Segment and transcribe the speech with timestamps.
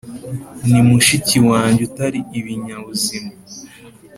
[0.69, 3.31] ni mushiki wanjye utari ibinyabuzima.